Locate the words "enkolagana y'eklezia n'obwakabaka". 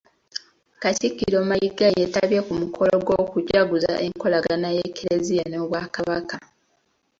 4.05-6.37